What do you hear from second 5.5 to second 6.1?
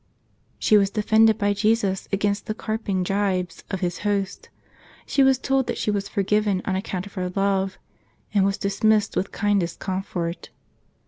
that she was